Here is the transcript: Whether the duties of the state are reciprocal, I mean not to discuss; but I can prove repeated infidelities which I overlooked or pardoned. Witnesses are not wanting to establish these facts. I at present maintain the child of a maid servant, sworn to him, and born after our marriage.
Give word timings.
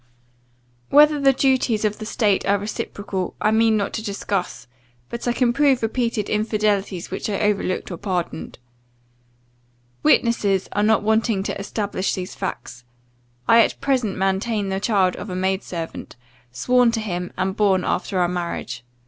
Whether 0.89 1.19
the 1.19 1.31
duties 1.31 1.85
of 1.85 1.99
the 1.99 2.07
state 2.07 2.43
are 2.47 2.57
reciprocal, 2.57 3.35
I 3.39 3.51
mean 3.51 3.77
not 3.77 3.93
to 3.93 4.03
discuss; 4.03 4.65
but 5.09 5.27
I 5.27 5.31
can 5.31 5.53
prove 5.53 5.83
repeated 5.83 6.27
infidelities 6.27 7.11
which 7.11 7.29
I 7.29 7.39
overlooked 7.41 7.91
or 7.91 7.97
pardoned. 7.97 8.57
Witnesses 10.01 10.67
are 10.71 10.81
not 10.81 11.03
wanting 11.03 11.43
to 11.43 11.59
establish 11.59 12.15
these 12.15 12.33
facts. 12.33 12.83
I 13.47 13.61
at 13.61 13.79
present 13.79 14.17
maintain 14.17 14.69
the 14.69 14.79
child 14.79 15.15
of 15.17 15.29
a 15.29 15.35
maid 15.35 15.61
servant, 15.61 16.15
sworn 16.51 16.91
to 16.93 16.99
him, 16.99 17.31
and 17.37 17.55
born 17.55 17.85
after 17.85 18.17
our 18.21 18.27
marriage. 18.27 18.83